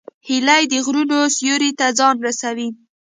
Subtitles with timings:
[0.27, 2.69] هیلۍ د غرونو سیوري ته ځان رسوي